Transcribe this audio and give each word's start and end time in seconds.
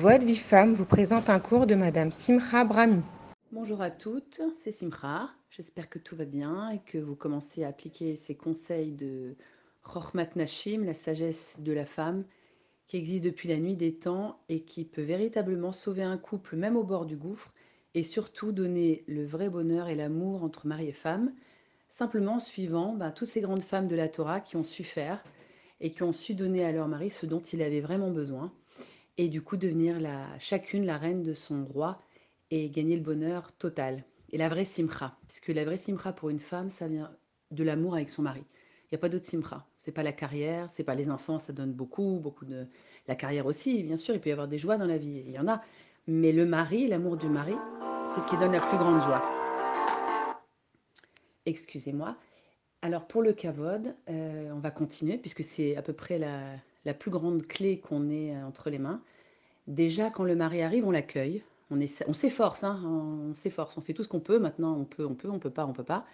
Voix 0.00 0.16
de 0.16 0.24
Vie 0.24 0.36
Femme 0.36 0.72
vous 0.72 0.86
présente 0.86 1.28
un 1.28 1.38
cours 1.38 1.66
de 1.66 1.74
Madame 1.74 2.12
Simra 2.12 2.64
Brahmi. 2.64 3.02
Bonjour 3.52 3.82
à 3.82 3.90
toutes, 3.90 4.40
c'est 4.58 4.72
Simra. 4.72 5.30
J'espère 5.50 5.90
que 5.90 5.98
tout 5.98 6.16
va 6.16 6.24
bien 6.24 6.70
et 6.70 6.78
que 6.78 6.96
vous 6.96 7.14
commencez 7.14 7.62
à 7.62 7.68
appliquer 7.68 8.16
ces 8.16 8.34
conseils 8.34 8.92
de 8.92 9.36
Chochmat 9.84 10.30
Nashim, 10.34 10.82
la 10.84 10.94
sagesse 10.94 11.60
de 11.60 11.72
la 11.72 11.84
femme, 11.84 12.24
qui 12.86 12.96
existe 12.96 13.22
depuis 13.22 13.50
la 13.50 13.58
nuit 13.58 13.76
des 13.76 13.94
temps 13.94 14.40
et 14.48 14.62
qui 14.62 14.86
peut 14.86 15.02
véritablement 15.02 15.72
sauver 15.72 16.02
un 16.02 16.16
couple 16.16 16.56
même 16.56 16.78
au 16.78 16.84
bord 16.84 17.04
du 17.04 17.16
gouffre 17.16 17.52
et 17.94 18.02
surtout 18.02 18.50
donner 18.50 19.04
le 19.06 19.26
vrai 19.26 19.50
bonheur 19.50 19.88
et 19.88 19.94
l'amour 19.94 20.42
entre 20.42 20.66
mari 20.66 20.88
et 20.88 20.92
femme, 20.92 21.34
simplement 21.90 22.36
en 22.36 22.40
suivant 22.40 22.94
ben, 22.94 23.10
toutes 23.10 23.28
ces 23.28 23.42
grandes 23.42 23.62
femmes 23.62 23.88
de 23.88 23.96
la 23.96 24.08
Torah 24.08 24.40
qui 24.40 24.56
ont 24.56 24.64
su 24.64 24.84
faire 24.84 25.22
et 25.80 25.90
qui 25.90 26.02
ont 26.02 26.12
su 26.12 26.34
donner 26.34 26.64
à 26.64 26.72
leur 26.72 26.88
mari 26.88 27.10
ce 27.10 27.26
dont 27.26 27.40
il 27.40 27.60
avait 27.60 27.82
vraiment 27.82 28.10
besoin 28.10 28.52
et 29.18 29.28
du 29.28 29.42
coup 29.42 29.56
devenir 29.56 30.00
la, 30.00 30.38
chacune 30.38 30.86
la 30.86 30.98
reine 30.98 31.22
de 31.22 31.34
son 31.34 31.64
roi 31.64 32.00
et 32.50 32.70
gagner 32.70 32.96
le 32.96 33.02
bonheur 33.02 33.52
total. 33.52 34.04
Et 34.30 34.38
la 34.38 34.48
vraie 34.48 34.64
simcha, 34.64 35.16
puisque 35.28 35.48
la 35.48 35.64
vraie 35.64 35.76
simcha 35.76 36.12
pour 36.12 36.30
une 36.30 36.38
femme, 36.38 36.70
ça 36.70 36.88
vient 36.88 37.10
de 37.50 37.64
l'amour 37.64 37.94
avec 37.94 38.08
son 38.08 38.22
mari. 38.22 38.44
Il 38.84 38.94
n'y 38.94 38.96
a 38.96 38.98
pas 38.98 39.08
d'autre 39.08 39.26
simcha. 39.26 39.66
C'est 39.78 39.92
pas 39.92 40.02
la 40.02 40.12
carrière, 40.12 40.70
c'est 40.70 40.84
pas 40.84 40.94
les 40.94 41.10
enfants, 41.10 41.38
ça 41.38 41.52
donne 41.52 41.72
beaucoup, 41.72 42.18
beaucoup 42.22 42.44
de 42.44 42.66
la 43.08 43.14
carrière 43.14 43.46
aussi, 43.46 43.82
bien 43.82 43.96
sûr. 43.96 44.14
Il 44.14 44.20
peut 44.20 44.30
y 44.30 44.32
avoir 44.32 44.48
des 44.48 44.58
joies 44.58 44.76
dans 44.76 44.86
la 44.86 44.98
vie, 44.98 45.22
il 45.26 45.32
y 45.32 45.38
en 45.38 45.48
a. 45.48 45.60
Mais 46.06 46.32
le 46.32 46.46
mari, 46.46 46.88
l'amour 46.88 47.16
du 47.16 47.28
mari, 47.28 47.54
c'est 48.14 48.20
ce 48.20 48.26
qui 48.26 48.36
donne 48.36 48.52
la 48.52 48.60
plus 48.60 48.78
grande 48.78 49.00
joie. 49.02 49.22
Excusez-moi. 51.46 52.16
Alors 52.80 53.06
pour 53.06 53.22
le 53.22 53.32
kavod, 53.32 53.94
euh, 54.08 54.50
on 54.52 54.58
va 54.58 54.70
continuer 54.70 55.18
puisque 55.18 55.44
c'est 55.44 55.76
à 55.76 55.82
peu 55.82 55.92
près 55.92 56.18
la, 56.18 56.56
la 56.84 56.94
plus 56.94 57.10
grande 57.10 57.46
clé 57.46 57.78
qu'on 57.78 58.10
ait 58.10 58.34
euh, 58.34 58.46
entre 58.46 58.70
les 58.70 58.78
mains. 58.78 59.02
Déjà, 59.66 60.10
quand 60.10 60.24
le 60.24 60.34
mari 60.34 60.62
arrive, 60.62 60.86
on 60.86 60.90
l'accueille. 60.90 61.42
On, 61.70 62.12
s'efforce, 62.12 62.64
hein, 62.64 62.82
on 62.84 63.34
s'efforce, 63.34 63.78
on 63.78 63.80
fait 63.80 63.94
tout 63.94 64.02
ce 64.02 64.08
qu'on 64.08 64.20
peut. 64.20 64.38
Maintenant, 64.38 64.76
on 64.76 64.84
peut, 64.84 65.06
on 65.06 65.14
peut, 65.14 65.30
on 65.30 65.38
peut 65.38 65.50
pas, 65.50 65.64
on 65.64 65.72
peut 65.72 65.84
pas. 65.84 66.04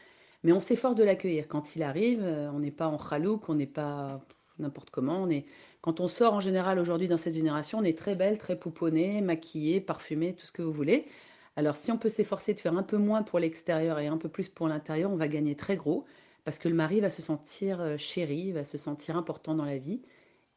Mais 0.44 0.52
on 0.52 0.60
s'efforce 0.60 0.94
de 0.94 1.02
l'accueillir. 1.02 1.48
Quand 1.48 1.74
il 1.74 1.82
arrive, 1.82 2.20
euh, 2.22 2.48
on 2.52 2.60
n'est 2.60 2.70
pas 2.70 2.86
en 2.86 2.98
chalouk, 2.98 3.48
on 3.48 3.54
n'est 3.54 3.66
pas 3.66 4.20
n'importe 4.58 4.90
comment. 4.90 5.22
On 5.22 5.30
est... 5.30 5.46
Quand 5.80 6.00
on 6.00 6.06
sort 6.06 6.34
en 6.34 6.40
général 6.40 6.78
aujourd'hui 6.78 7.08
dans 7.08 7.16
cette 7.16 7.34
génération, 7.34 7.78
on 7.78 7.84
est 7.84 7.98
très 7.98 8.14
belle, 8.14 8.38
très 8.38 8.56
pouponnée, 8.56 9.20
maquillée, 9.20 9.80
parfumée, 9.80 10.34
tout 10.34 10.46
ce 10.46 10.52
que 10.52 10.62
vous 10.62 10.72
voulez. 10.72 11.06
Alors 11.56 11.76
si 11.76 11.90
on 11.90 11.98
peut 11.98 12.08
s'efforcer 12.08 12.54
de 12.54 12.60
faire 12.60 12.76
un 12.76 12.82
peu 12.84 12.98
moins 12.98 13.24
pour 13.24 13.40
l'extérieur 13.40 13.98
et 13.98 14.06
un 14.06 14.16
peu 14.16 14.28
plus 14.28 14.48
pour 14.48 14.68
l'intérieur, 14.68 15.10
on 15.10 15.16
va 15.16 15.26
gagner 15.26 15.56
très 15.56 15.76
gros 15.76 16.04
parce 16.44 16.58
que 16.58 16.68
le 16.68 16.74
mari 16.74 17.00
va 17.00 17.10
se 17.10 17.20
sentir 17.20 17.80
euh, 17.80 17.96
chéri, 17.96 18.52
va 18.52 18.64
se 18.64 18.78
sentir 18.78 19.16
important 19.16 19.54
dans 19.54 19.64
la 19.64 19.76
vie 19.76 20.00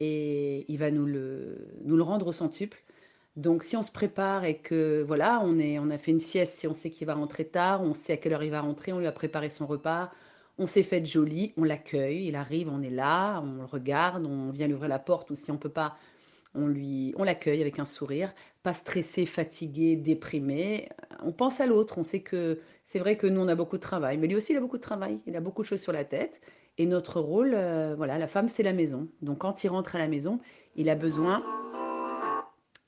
et 0.00 0.64
il 0.68 0.78
va 0.78 0.90
nous 0.90 1.06
le, 1.06 1.68
nous 1.84 1.96
le 1.96 2.02
rendre 2.02 2.28
au 2.28 2.32
centuple. 2.32 2.82
Donc 3.36 3.62
si 3.62 3.76
on 3.76 3.82
se 3.82 3.90
prépare 3.90 4.44
et 4.44 4.58
que 4.58 5.02
voilà, 5.06 5.40
on, 5.44 5.58
est, 5.58 5.78
on 5.78 5.88
a 5.90 5.98
fait 5.98 6.10
une 6.10 6.20
sieste, 6.20 6.54
si 6.54 6.66
on 6.66 6.74
sait 6.74 6.90
qu'il 6.90 7.06
va 7.06 7.14
rentrer 7.14 7.46
tard, 7.46 7.82
on 7.82 7.94
sait 7.94 8.14
à 8.14 8.16
quelle 8.18 8.34
heure 8.34 8.42
il 8.42 8.50
va 8.50 8.60
rentrer, 8.60 8.92
on 8.92 8.98
lui 8.98 9.06
a 9.06 9.12
préparé 9.12 9.48
son 9.48 9.66
repas, 9.66 10.10
on 10.58 10.66
s'est 10.66 10.82
fait 10.82 11.04
joli, 11.04 11.54
on 11.56 11.64
l'accueille, 11.64 12.26
il 12.26 12.36
arrive, 12.36 12.68
on 12.68 12.82
est 12.82 12.90
là, 12.90 13.40
on 13.42 13.54
le 13.54 13.64
regarde, 13.64 14.26
on 14.26 14.50
vient 14.50 14.66
lui 14.66 14.74
ouvrir 14.74 14.90
la 14.90 14.98
porte 14.98 15.30
ou 15.30 15.34
si 15.34 15.50
on 15.50 15.56
peut 15.56 15.70
pas, 15.70 15.96
on 16.54 16.66
lui 16.66 17.14
on 17.16 17.24
l'accueille 17.24 17.62
avec 17.62 17.78
un 17.78 17.86
sourire, 17.86 18.34
pas 18.62 18.74
stressé, 18.74 19.24
fatigué, 19.24 19.96
déprimé. 19.96 20.90
On 21.22 21.32
pense 21.32 21.60
à 21.60 21.66
l'autre, 21.66 21.96
on 21.96 22.02
sait 22.02 22.20
que 22.20 22.60
c'est 22.84 22.98
vrai 22.98 23.16
que 23.16 23.26
nous 23.26 23.40
on 23.40 23.48
a 23.48 23.54
beaucoup 23.54 23.76
de 23.76 23.82
travail, 23.82 24.18
mais 24.18 24.26
lui 24.26 24.36
aussi 24.36 24.52
il 24.52 24.56
a 24.56 24.60
beaucoup 24.60 24.76
de 24.76 24.82
travail, 24.82 25.20
il 25.26 25.36
a 25.36 25.40
beaucoup 25.40 25.62
de 25.62 25.66
choses 25.66 25.80
sur 25.80 25.92
la 25.92 26.04
tête 26.04 26.40
et 26.78 26.86
notre 26.86 27.20
rôle, 27.20 27.52
euh, 27.54 27.94
voilà, 27.96 28.18
la 28.18 28.28
femme, 28.28 28.48
c'est 28.48 28.62
la 28.62 28.72
maison. 28.72 29.08
Donc 29.20 29.38
quand 29.38 29.64
il 29.64 29.68
rentre 29.68 29.96
à 29.96 29.98
la 29.98 30.08
maison, 30.08 30.40
il 30.76 30.88
a 30.88 30.94
besoin 30.94 31.44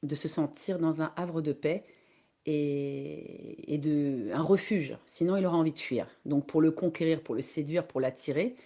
de 0.03 0.15
se 0.15 0.29
sentir 0.29 0.79
dans 0.79 1.03
un 1.03 1.13
havre 1.17 1.43
de 1.43 1.53
paix 1.53 1.85
et, 2.47 3.79
de 3.79 4.31
un 4.33 4.43
refuge. 4.43 4.97
Sinon, 5.07 5.37
il 5.37 5.47
aura 5.47 5.57
envie 5.57 5.73
de 5.73 5.79
fuir. 5.79 6.07
Donc 6.25 6.47
pour 6.47 6.61
le 6.61 6.71
conquérir, 6.71 7.23
pour 7.23 7.35
le 7.35 7.43
séduire, 7.43 7.87
pour 7.87 8.01
l'attirer, 8.01 8.57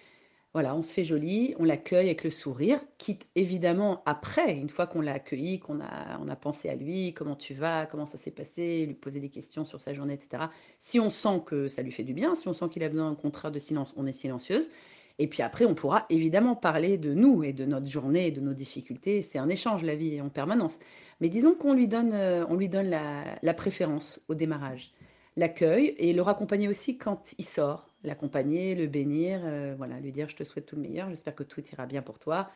voilà, 0.54 0.75
on 0.75 0.82
se 0.82 0.92
fait 0.92 1.04
joli, 1.04 1.54
on 1.59 1.65
l'accueille 1.65 2.06
avec 2.06 2.25
le 2.25 2.31
sourire, 2.31 2.81
quitte 2.97 3.26
évidemment 3.34 4.03
après, 4.06 4.54
une 4.54 4.71
fois 4.71 4.87
qu'on 4.87 5.03
l'a 5.03 5.12
accueilli, 5.12 5.60
qu'on 5.60 5.81
a, 5.81 6.19
on 6.21 6.26
a 6.26 6.37
pensé 6.37 6.69
à 6.71 6.75
lui, 6.75 7.12
comment 7.12 7.37
tu 7.37 7.54
vas, 7.54 7.87
comment 7.87 8.06
ça 8.06 8.19
s'est 8.19 8.31
passé, 8.31 8.87
lui 8.87 8.94
poser 8.94 9.21
des 9.21 9.28
questions 9.28 9.65
sur 9.65 9.81
sa 9.81 9.92
journée, 9.92 10.15
etc. 10.15 10.44
Si 10.81 10.98
on 10.98 11.10
sent 11.10 11.42
que 11.44 11.69
ça 11.69 11.82
lui 11.82 11.92
fait 11.92 12.03
du 12.03 12.15
bien, 12.15 12.34
si 12.34 12.48
on 12.48 12.54
sent 12.54 12.71
qu'il 12.71 12.82
a 12.82 12.88
besoin 12.88 13.10
d'un 13.10 13.15
contrat 13.15 13.50
de 13.50 13.59
silence, 13.59 13.92
on 13.97 14.06
est 14.06 14.12
silencieuse. 14.12 14.71
Et 15.18 15.26
puis 15.26 15.42
après, 15.42 15.64
on 15.64 15.74
pourra 15.74 16.06
évidemment 16.10 16.54
parler 16.54 16.96
de 16.96 17.12
nous 17.12 17.42
et 17.42 17.52
de 17.52 17.64
notre 17.64 17.86
journée 17.86 18.28
et 18.28 18.30
de 18.30 18.40
nos 18.40 18.54
difficultés. 18.54 19.22
C'est 19.22 19.38
un 19.38 19.48
échange, 19.48 19.82
la 19.82 19.96
vie, 19.96 20.20
en 20.20 20.28
permanence. 20.28 20.78
Mais 21.20 21.28
disons 21.28 21.54
qu'on 21.54 21.74
lui 21.74 21.88
donne, 21.88 22.12
euh, 22.12 22.44
on 22.48 22.54
lui 22.54 22.68
donne 22.68 22.88
la, 22.88 23.54
préférence 23.54 24.20
au 24.28 24.34
démarrage. 24.34 24.92
L'accueil 25.36 25.94
et 25.98 26.12
le 26.12 26.22
raccompagner 26.22 26.68
aussi 26.68 26.98
quand 26.98 27.34
il 27.38 27.44
sort. 27.44 27.88
L'accompagner, 28.04 28.76
le 28.76 28.86
bénir, 28.86 29.40
euh, 29.44 29.74
voilà, 29.76 29.98
lui 29.98 30.12
dire 30.12 30.28
je 30.28 30.36
te 30.36 30.44
souhaite 30.44 30.66
tout 30.66 30.76
le 30.76 30.82
meilleur, 30.82 31.10
j'espère 31.10 31.34
que 31.34 31.42
tout 31.42 31.62
ira 31.72 31.86
bien 31.86 32.02
pour 32.02 32.20
toi. 32.20 32.50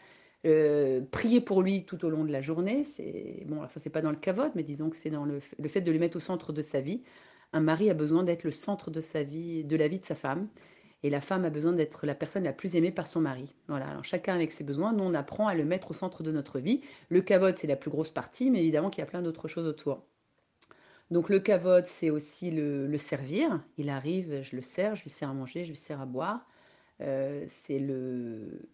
Euh, 0.45 1.01
prier 1.11 1.41
pour 1.41 1.63
lui 1.63 1.85
tout 1.85 2.05
au 2.05 2.11
long 2.11 2.25
de 2.25 2.31
la 2.31 2.41
journée, 2.41 2.85
c'est 2.85 3.45
bon, 3.47 3.67
ça 3.69 3.81
c'est 3.81 3.91
pas 3.91 4.03
dans 4.03 4.11
le 4.11 4.17
cavote, 4.17 4.53
mais 4.55 4.63
disons 4.63 4.91
que 4.91 4.97
c'est 4.97 5.11
dans 5.11 5.25
le, 5.25 5.41
le 5.59 5.69
fait 5.69 5.81
de 5.81 5.91
lui 5.91 5.99
mettre 5.99 6.17
au 6.17 6.21
centre 6.21 6.53
de 6.53 6.63
sa 6.63 6.81
vie. 6.81 7.03
Un 7.53 7.61
mari 7.61 7.91
a 7.91 7.95
besoin 7.95 8.23
d'être 8.23 8.45
le 8.45 8.51
centre 8.51 8.91
de 8.91 9.01
sa 9.01 9.25
vie, 9.25 9.65
de 9.65 9.77
la 9.77 9.89
vie 9.89 9.99
de 9.99 10.05
sa 10.05 10.15
femme. 10.15 10.49
Et 11.03 11.11
la 11.11 11.21
femme 11.21 11.45
a 11.45 11.51
besoin 11.51 11.73
d'être 11.73 12.07
la 12.07 12.15
personne 12.15 12.45
la 12.45 12.53
plus 12.53 12.77
aimée 12.77 12.93
par 12.93 13.09
son 13.09 13.21
mari. 13.21 13.55
Voilà, 13.69 13.89
alors 13.89 14.05
chacun 14.05 14.35
avec 14.35 14.53
ses 14.53 14.63
besoins, 14.63 14.93
nous 14.93 15.05
on 15.05 15.15
apprend 15.15 15.49
à 15.49 15.55
le 15.55 15.65
mettre 15.65 15.91
au 15.91 15.95
centre 15.95 16.23
de 16.23 16.31
notre 16.31 16.61
vie. 16.61 16.81
Le 17.09 17.23
cavote, 17.23 17.59
c'est 17.59 17.67
la 17.67 17.77
plus 17.77 17.91
grosse 17.91 18.11
partie, 18.11 18.51
mais 18.51 18.61
évidemment 18.61 18.91
qu'il 18.91 19.01
y 19.01 19.07
a 19.07 19.11
plein 19.11 19.23
d'autres 19.23 19.49
choses 19.49 19.67
autour. 19.67 20.05
Donc 21.11 21.29
le 21.29 21.41
cavote, 21.41 21.89
c'est 21.89 22.11
aussi 22.11 22.51
le, 22.51 22.97
servir. 22.99 23.61
Il 23.79 23.91
arrive, 23.91 24.43
je 24.43 24.57
le 24.57 24.63
sers, 24.63 24.95
je 24.95 25.03
lui 25.03 25.11
sers 25.11 25.29
à 25.29 25.35
manger, 25.35 25.65
je 25.65 25.71
lui 25.71 25.77
sers 25.77 26.01
à 26.01 26.07
boire. 26.07 26.47
Euh, 27.01 27.45
c'est 27.67 27.81
le 27.81 28.69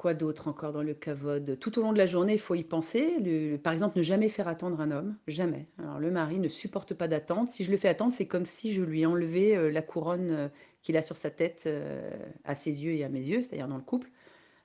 Quoi 0.00 0.14
d'autre 0.14 0.48
encore 0.48 0.72
dans 0.72 0.82
le 0.82 0.94
cavode 0.94 1.58
Tout 1.60 1.78
au 1.78 1.82
long 1.82 1.92
de 1.92 1.98
la 1.98 2.06
journée, 2.06 2.32
il 2.32 2.38
faut 2.38 2.54
y 2.54 2.64
penser. 2.64 3.58
par 3.62 3.74
exemple, 3.74 3.98
ne 3.98 4.02
jamais 4.02 4.30
faire 4.30 4.48
attendre 4.48 4.80
un 4.80 4.90
homme. 4.92 5.14
Jamais. 5.28 5.66
Alors, 5.78 5.98
le 5.98 6.10
mari 6.10 6.38
ne 6.38 6.48
supporte 6.48 6.94
pas 6.94 7.06
d'attente. 7.06 7.48
Si 7.48 7.64
je 7.64 7.70
le 7.70 7.76
fais 7.76 7.88
attendre, 7.88 8.14
c'est 8.14 8.24
comme 8.24 8.46
si 8.46 8.72
je 8.72 8.82
lui 8.82 9.04
enlevais 9.04 9.54
euh, 9.54 9.70
la 9.70 9.82
couronne 9.82 10.30
euh, 10.30 10.48
qu'il 10.82 10.96
a 10.96 11.02
sur 11.02 11.16
sa 11.16 11.30
tête 11.30 11.64
euh, 11.66 12.10
à 12.44 12.54
ses 12.54 12.84
yeux 12.84 12.92
et 12.92 13.04
à 13.04 13.08
mes 13.08 13.22
yeux, 13.22 13.42
c'est-à-dire 13.42 13.68
dans 13.68 13.76
le 13.76 13.82
couple. 13.82 14.10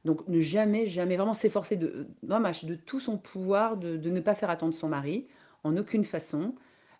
Donc, 0.05 0.27
ne 0.27 0.39
jamais, 0.39 0.85
jamais 0.85 1.17
vraiment 1.17 1.33
s'efforcer 1.33 1.77
de, 1.77 2.07
de 2.23 2.75
tout 2.75 2.99
son 2.99 3.17
pouvoir 3.17 3.77
de, 3.77 3.97
ne 3.97 4.19
pas 4.19 4.35
faire 4.35 4.49
attendre 4.49 4.73
son 4.73 4.87
mari, 4.87 5.27
en 5.63 5.75
aucune 5.77 6.03
façon. 6.03 6.53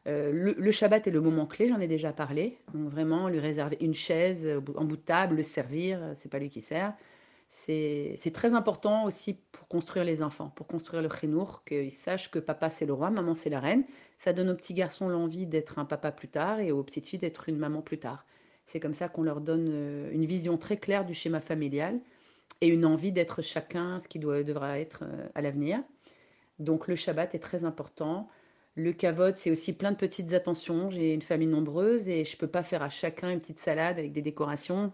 le, 0.07 0.31
le, 0.31 0.71
Shabbat 0.71 1.05
est 1.05 1.11
le 1.11 1.21
moment 1.21 1.45
clé, 1.45 1.67
j'en 1.67 1.79
ai 1.79 1.87
déjà 1.87 2.11
parlé. 2.13 2.57
Donc, 2.73 2.89
vraiment, 2.89 3.29
lui 3.29 3.39
réserver 3.39 3.77
une 3.79 3.93
chaise 3.93 4.49
en 4.75 4.85
bout 4.85 4.97
de 4.97 5.01
table, 5.01 5.35
le 5.35 5.43
servir, 5.43 5.99
c'est 6.15 6.29
pas 6.29 6.39
lui 6.39 6.49
qui 6.49 6.61
sert 6.61 6.95
c'est 7.55 8.31
très 8.33 8.53
important 8.53 9.05
aussi 9.05 9.35
pour 9.51 9.67
construire 9.67 10.05
les 10.05 10.21
enfants, 10.21 10.51
pour 10.55 10.67
construire 10.67 11.01
le 11.01 11.09
chenour, 11.09 11.63
qu'ils 11.63 11.91
sachent 11.91 12.29
que 12.29 12.39
papa 12.39 12.69
c'est 12.69 12.85
le 12.85 12.93
roi, 12.93 13.09
maman 13.09 13.33
c'est 13.33 13.49
la 13.49 13.59
reine. 13.59 13.85
Ça 14.17 14.33
donne 14.33 14.49
aux 14.49 14.55
petits 14.55 14.73
garçons 14.73 15.07
l'envie 15.07 15.45
d'être 15.45 15.79
un 15.79 15.85
papa 15.85 16.11
plus 16.11 16.27
tard 16.27 16.59
et 16.59 16.71
aux 16.71 16.83
petites 16.83 17.07
filles 17.07 17.19
d'être 17.19 17.49
une 17.49 17.57
maman 17.57 17.81
plus 17.81 17.97
tard. 17.99 18.25
C'est 18.65 18.79
comme 18.79 18.93
ça 18.93 19.09
qu'on 19.09 19.23
leur 19.23 19.41
donne 19.41 19.67
euh, 19.69 20.11
une 20.11 20.25
vision 20.25 20.57
très 20.57 20.77
claire 20.77 21.05
du 21.05 21.13
schéma 21.13 21.39
familial 21.39 21.99
et 22.61 22.67
une 22.67 22.85
envie 22.85 23.11
d'être 23.11 23.41
chacun 23.41 23.99
ce 23.99 24.07
qui 24.07 24.19
doit, 24.19 24.43
devra 24.43 24.79
être 24.79 25.03
euh, 25.03 25.27
à 25.35 25.41
l'avenir. 25.41 25.79
Donc 26.59 26.87
le 26.87 26.95
Shabbat 26.95 27.35
est 27.35 27.39
très 27.39 27.65
important. 27.65 28.29
Le 28.75 28.91
kavod, 28.91 29.37
c'est 29.37 29.51
aussi 29.51 29.73
plein 29.73 29.91
de 29.91 29.97
petites 29.97 30.33
attentions. 30.33 30.89
J'ai 30.89 31.13
une 31.13 31.21
famille 31.21 31.47
nombreuse 31.47 32.07
et 32.07 32.25
je 32.25 32.35
ne 32.35 32.39
peux 32.39 32.47
pas 32.47 32.63
faire 32.63 32.81
à 32.81 32.89
chacun 32.89 33.31
une 33.31 33.39
petite 33.39 33.59
salade 33.59 33.99
avec 33.99 34.11
des 34.13 34.21
décorations 34.21 34.91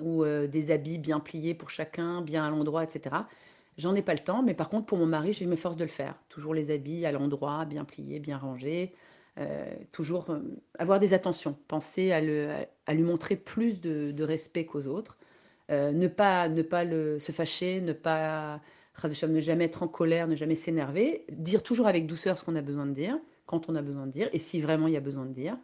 ou 0.00 0.24
euh, 0.24 0.46
des 0.46 0.70
habits 0.70 0.98
bien 0.98 1.20
pliés 1.20 1.54
pour 1.54 1.70
chacun, 1.70 2.22
bien 2.22 2.44
à 2.44 2.50
l'endroit, 2.50 2.84
etc. 2.84 3.16
J'en 3.78 3.94
ai 3.94 4.02
pas 4.02 4.12
le 4.12 4.20
temps, 4.20 4.42
mais 4.42 4.54
par 4.54 4.68
contre, 4.68 4.86
pour 4.86 4.98
mon 4.98 5.06
mari, 5.06 5.32
je 5.32 5.44
m'efforce 5.44 5.76
de 5.76 5.84
le 5.84 5.90
faire. 5.90 6.14
Toujours 6.28 6.54
les 6.54 6.70
habits 6.70 7.06
à 7.06 7.12
l'endroit, 7.12 7.64
bien 7.64 7.84
pliés, 7.84 8.18
bien 8.18 8.38
rangés. 8.38 8.94
Euh, 9.38 9.74
toujours 9.92 10.28
euh, 10.30 10.40
avoir 10.78 11.00
des 11.00 11.14
attentions, 11.14 11.56
penser 11.66 12.12
à, 12.12 12.20
lui 12.20 13.02
montrer 13.02 13.36
plus 13.36 13.80
de, 13.80 14.22
respect 14.22 14.66
qu'aux 14.66 14.86
autres, 14.86 15.18
ne 15.70 16.06
pas, 16.06 16.50
ne 16.50 16.60
pas 16.60 16.84
se 16.84 17.32
fâcher, 17.32 17.80
ne 17.80 17.94
pas 17.94 18.60
ne 19.04 19.40
jamais 19.40 19.64
être 19.64 19.82
en 19.82 19.88
colère, 19.88 20.28
ne 20.28 20.36
jamais 20.36 20.54
s'énerver, 20.54 21.24
dire 21.30 21.62
toujours 21.62 21.86
avec 21.86 22.06
douceur 22.06 22.38
ce 22.38 22.44
qu'on 22.44 22.56
a 22.56 22.62
besoin 22.62 22.86
de 22.86 22.92
dire, 22.92 23.18
quand 23.46 23.70
on 23.70 23.74
a 23.74 23.82
besoin 23.82 24.06
de 24.06 24.12
dire, 24.12 24.28
et 24.32 24.38
si 24.38 24.60
vraiment 24.60 24.86
il 24.86 24.94
y 24.94 24.98
a 24.98 25.00
besoin 25.00 25.24
de 25.24 25.32
dire. 25.32 25.56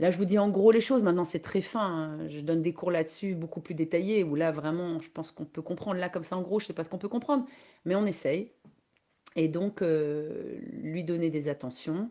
Là, 0.00 0.12
je 0.12 0.16
vous 0.16 0.24
dis 0.24 0.38
en 0.38 0.48
gros 0.48 0.70
les 0.70 0.80
choses. 0.80 1.02
Maintenant, 1.02 1.24
c'est 1.24 1.40
très 1.40 1.60
fin. 1.60 1.80
Hein. 1.80 2.28
Je 2.28 2.40
donne 2.40 2.62
des 2.62 2.72
cours 2.72 2.90
là-dessus 2.90 3.34
beaucoup 3.34 3.60
plus 3.60 3.74
détaillés, 3.74 4.22
où 4.22 4.36
là, 4.36 4.52
vraiment, 4.52 5.00
je 5.00 5.10
pense 5.10 5.32
qu'on 5.32 5.44
peut 5.44 5.62
comprendre. 5.62 5.98
Là, 5.98 6.08
comme 6.08 6.22
ça, 6.22 6.36
en 6.36 6.42
gros, 6.42 6.60
je 6.60 6.64
ne 6.64 6.66
sais 6.68 6.72
pas 6.72 6.84
ce 6.84 6.90
qu'on 6.90 6.98
peut 6.98 7.08
comprendre, 7.08 7.44
mais 7.84 7.96
on 7.96 8.06
essaye. 8.06 8.52
Et 9.34 9.48
donc, 9.48 9.82
euh, 9.82 10.58
lui 10.72 11.02
donner 11.04 11.30
des 11.30 11.48
attentions. 11.48 12.10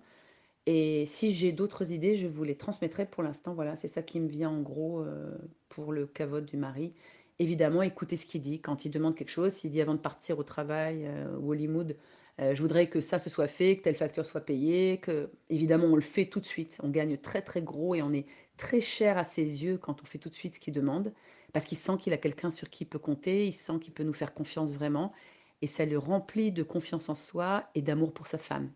Et 0.68 1.06
si 1.08 1.34
j'ai 1.34 1.52
d'autres 1.52 1.92
idées, 1.92 2.16
je 2.16 2.28
vous 2.28 2.44
les 2.44 2.56
transmettrai 2.56 3.08
pour 3.08 3.24
l'instant. 3.24 3.56
Voilà, 3.56 3.76
c'est 3.78 3.88
ça 3.88 4.04
qui 4.04 4.20
me 4.20 4.28
vient 4.28 4.52
en 4.52 4.62
gros 4.62 5.02
euh, 5.02 5.36
pour 5.70 5.92
le 5.94 6.06
cavote 6.06 6.46
du 6.46 6.58
mari. 6.58 6.94
Évidemment, 7.40 7.82
écoutez 7.82 8.18
ce 8.18 8.28
qu'il 8.28 8.42
dit. 8.42 8.62
Quand 8.62 8.86
il 8.86 8.92
demande 8.92 9.16
quelque 9.16 9.30
chose, 9.32 9.54
s'il 9.54 9.72
dit 9.72 9.82
avant 9.82 9.96
de 9.96 10.00
partir 10.00 10.38
au 10.38 10.44
travail 10.44 11.06
euh, 11.08 11.36
ou 11.40 11.52
au 11.52 11.54
limoud, 11.54 11.98
Heu, 12.40 12.54
je 12.54 12.62
voudrais 12.62 12.88
que 12.88 13.02
ça, 13.02 13.20
se 13.20 13.30
soit 13.30 13.48
fait, 13.48 13.78
que 13.78 13.84
telle 13.84 13.96
facture 13.96 14.26
soit 14.26 14.42
payée, 14.42 15.00
que 15.00 15.32
évidemment, 15.50 15.88
on 15.88 15.96
le 15.96 16.02
fait 16.02 16.26
tout 16.28 16.40
de 16.40 16.46
suite. 16.46 16.78
On 16.84 16.90
gagne 16.90 17.18
très, 17.18 17.42
très 17.42 17.62
gros 17.62 17.96
et 17.96 18.02
on 18.02 18.14
est 18.14 18.26
très 18.58 18.82
cher 18.82 19.18
à 19.18 19.24
ses 19.24 19.64
yeux 19.64 19.78
quand 19.78 20.02
on 20.02 20.06
fait 20.06 20.18
tout 20.20 20.30
de 20.30 20.36
suite 20.36 20.56
ce 20.56 20.60
qu'il 20.60 20.74
demande. 20.74 21.14
Parce 21.54 21.66
qu'il 21.66 21.78
sent 21.78 21.98
qu'il 22.00 22.14
a 22.14 22.18
quelqu'un 22.18 22.52
sur 22.52 22.70
qui 22.70 22.84
il 22.84 22.88
peut 22.88 23.00
compter, 23.00 23.48
il 23.48 23.54
sent 23.54 23.80
qu'il 23.82 23.94
peut 23.94 24.04
nous 24.04 24.14
faire 24.14 24.34
confiance 24.34 24.72
vraiment 24.74 25.14
et 25.62 25.68
ça 25.68 25.86
le 25.86 25.98
remplit 25.98 26.52
de 26.52 26.62
confiance 26.64 27.10
en 27.10 27.16
soi 27.16 27.68
et 27.74 27.82
d'amour 27.82 28.14
pour 28.14 28.28
sa 28.28 28.38
femme. 28.38 28.72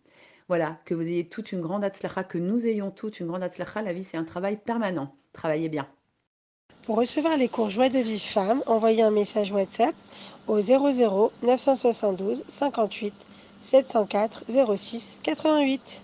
Voilà, 0.52 0.80
que 0.84 0.94
vous 0.94 1.04
ayez 1.04 1.30
toute 1.30 1.54
une 1.54 1.62
grande 1.62 1.86
hatzlacha, 1.86 2.26
que 2.26 2.38
nous 2.38 2.68
ayons 2.68 2.92
toutes 2.92 3.22
une 3.22 3.28
grande 3.28 3.42
hatzlacha. 3.42 3.82
La 3.82 3.94
vie, 3.94 4.04
c'est 4.04 4.18
un 4.18 4.26
travail 4.26 4.58
permanent. 4.58 5.16
Travaillez 5.32 5.70
bien. 5.70 5.88
Pour 6.84 6.98
recevoir 6.98 7.38
les 7.38 7.48
cours 7.48 7.70
Joie 7.70 7.88
de 7.88 8.00
Vive 8.00 8.20
Femme, 8.20 8.62
envoyez 8.66 9.02
un 9.02 9.12
message 9.12 9.54
WhatsApp 9.54 9.96
au 10.50 10.60
00 10.60 11.32
972 11.42 12.44
58 12.50 13.14
704 13.62 14.44
06 14.76 15.20
88. 15.24 16.04